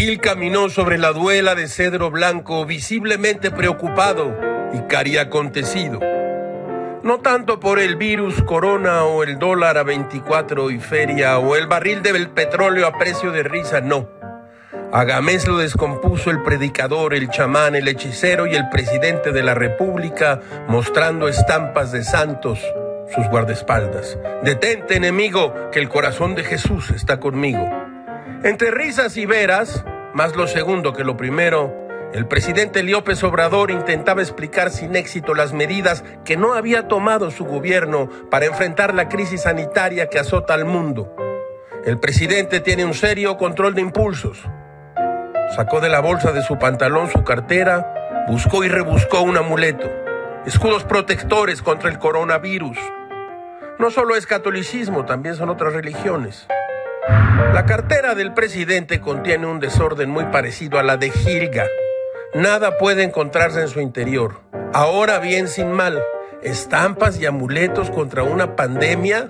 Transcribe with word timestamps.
Gil 0.00 0.18
caminó 0.18 0.70
sobre 0.70 0.96
la 0.96 1.12
duela 1.12 1.54
de 1.54 1.68
cedro 1.68 2.10
blanco, 2.10 2.64
visiblemente 2.64 3.50
preocupado 3.50 4.34
y 4.72 4.80
cari 4.88 5.18
acontecido. 5.18 6.00
No 7.02 7.20
tanto 7.20 7.60
por 7.60 7.78
el 7.78 7.96
virus 7.96 8.42
corona 8.44 9.04
o 9.04 9.22
el 9.24 9.38
dólar 9.38 9.76
a 9.76 9.82
24 9.82 10.70
y 10.70 10.80
feria 10.80 11.38
o 11.38 11.54
el 11.54 11.66
barril 11.66 12.00
del 12.00 12.30
petróleo 12.30 12.86
a 12.86 12.96
precio 12.96 13.30
de 13.30 13.42
risa, 13.42 13.82
no. 13.82 14.08
A 14.90 15.04
lo 15.04 15.58
descompuso 15.58 16.30
el 16.30 16.42
predicador, 16.42 17.12
el 17.12 17.28
chamán, 17.28 17.76
el 17.76 17.86
hechicero 17.86 18.46
y 18.46 18.54
el 18.54 18.70
presidente 18.70 19.32
de 19.32 19.42
la 19.42 19.52
República 19.52 20.40
mostrando 20.66 21.28
estampas 21.28 21.92
de 21.92 22.04
santos, 22.04 22.58
sus 23.14 23.28
guardaespaldas. 23.28 24.18
Detente, 24.44 24.96
enemigo, 24.96 25.52
que 25.70 25.78
el 25.78 25.90
corazón 25.90 26.34
de 26.36 26.44
Jesús 26.44 26.88
está 26.88 27.20
conmigo. 27.20 27.68
Entre 28.42 28.70
risas 28.70 29.18
y 29.18 29.26
veras, 29.26 29.84
más 30.14 30.36
lo 30.36 30.46
segundo 30.46 30.92
que 30.92 31.04
lo 31.04 31.16
primero, 31.16 31.72
el 32.12 32.26
presidente 32.26 32.82
López 32.82 33.22
Obrador 33.22 33.70
intentaba 33.70 34.20
explicar 34.20 34.70
sin 34.70 34.96
éxito 34.96 35.32
las 35.32 35.52
medidas 35.52 36.02
que 36.24 36.36
no 36.36 36.54
había 36.54 36.88
tomado 36.88 37.30
su 37.30 37.44
gobierno 37.44 38.08
para 38.30 38.46
enfrentar 38.46 38.94
la 38.94 39.08
crisis 39.08 39.42
sanitaria 39.42 40.08
que 40.08 40.18
azota 40.18 40.54
al 40.54 40.64
mundo. 40.64 41.14
El 41.84 42.00
presidente 42.00 42.58
tiene 42.58 42.84
un 42.84 42.94
serio 42.94 43.36
control 43.36 43.74
de 43.74 43.82
impulsos. 43.82 44.42
Sacó 45.54 45.80
de 45.80 45.88
la 45.88 46.00
bolsa 46.00 46.32
de 46.32 46.42
su 46.42 46.58
pantalón 46.58 47.08
su 47.10 47.22
cartera, 47.22 48.26
buscó 48.28 48.64
y 48.64 48.68
rebuscó 48.68 49.20
un 49.22 49.36
amuleto, 49.36 49.88
escudos 50.44 50.82
protectores 50.82 51.62
contra 51.62 51.88
el 51.88 51.98
coronavirus. 52.00 52.78
No 53.78 53.90
solo 53.90 54.16
es 54.16 54.26
catolicismo, 54.26 55.04
también 55.04 55.36
son 55.36 55.48
otras 55.48 55.72
religiones. 55.74 56.48
La 57.52 57.66
cartera 57.66 58.14
del 58.14 58.32
presidente 58.32 59.00
contiene 59.00 59.46
un 59.46 59.60
desorden 59.60 60.08
muy 60.08 60.24
parecido 60.26 60.78
a 60.78 60.82
la 60.82 60.96
de 60.96 61.10
Gilga 61.10 61.66
Nada 62.32 62.78
puede 62.78 63.02
encontrarse 63.02 63.60
en 63.60 63.66
su 63.66 63.80
interior. 63.80 64.40
Ahora 64.72 65.18
bien, 65.18 65.48
sin 65.48 65.72
mal, 65.72 66.00
estampas 66.44 67.18
y 67.18 67.26
amuletos 67.26 67.90
contra 67.90 68.22
una 68.22 68.54
pandemia. 68.54 69.26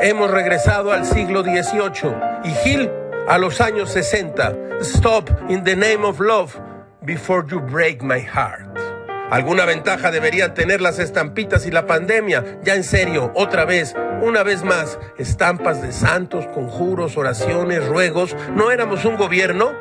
Hemos 0.00 0.30
regresado 0.30 0.92
al 0.92 1.04
siglo 1.04 1.42
XVIII 1.42 2.14
y 2.44 2.50
Gil 2.64 2.90
a 3.28 3.36
los 3.36 3.60
años 3.60 3.90
60. 3.92 4.80
Stop 4.80 5.28
in 5.50 5.62
the 5.62 5.76
name 5.76 6.06
of 6.06 6.20
love 6.20 6.58
before 7.02 7.46
you 7.46 7.60
break 7.60 8.02
my 8.02 8.20
heart. 8.20 8.66
Alguna 9.30 9.66
ventaja 9.66 10.10
deberían 10.10 10.54
tener 10.54 10.80
las 10.80 10.98
estampitas 10.98 11.66
y 11.66 11.70
la 11.70 11.86
pandemia. 11.86 12.60
Ya 12.62 12.76
en 12.76 12.82
serio, 12.82 13.30
otra 13.34 13.66
vez, 13.66 13.94
una 14.22 14.42
vez 14.42 14.64
más, 14.64 14.98
estampas 15.18 15.82
de 15.82 15.92
santos, 15.92 16.46
conjuros, 16.48 17.16
oraciones, 17.16 17.86
ruegos. 17.86 18.36
¿No 18.54 18.70
éramos 18.70 19.04
un 19.04 19.16
gobierno? 19.16 19.72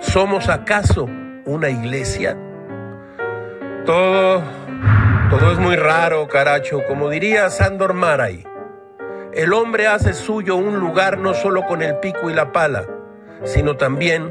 ¿Somos 0.00 0.48
acaso 0.48 1.08
una 1.48 1.70
iglesia. 1.70 2.36
Todo, 3.86 4.42
todo 5.30 5.52
es 5.52 5.58
muy 5.58 5.76
raro, 5.76 6.28
caracho. 6.28 6.82
Como 6.86 7.08
diría 7.08 7.48
Sandor 7.48 7.94
Maray, 7.94 8.44
el 9.32 9.52
hombre 9.54 9.86
hace 9.86 10.12
suyo 10.12 10.56
un 10.56 10.78
lugar 10.78 11.18
no 11.18 11.32
solo 11.32 11.64
con 11.64 11.82
el 11.82 11.96
pico 11.96 12.30
y 12.30 12.34
la 12.34 12.52
pala, 12.52 12.84
sino 13.44 13.76
también 13.76 14.30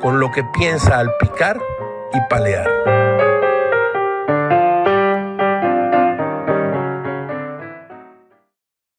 con 0.00 0.18
lo 0.18 0.30
que 0.32 0.42
piensa 0.58 0.98
al 0.98 1.14
picar 1.18 1.60
y 2.12 2.18
palear. 2.28 3.05